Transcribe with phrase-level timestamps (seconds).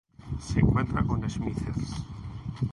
[0.39, 2.03] Se encuentra con Smithers.